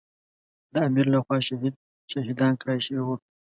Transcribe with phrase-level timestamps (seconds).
[0.73, 1.37] د امیر له خوا
[2.13, 3.15] شهیدان کړای شوي وو.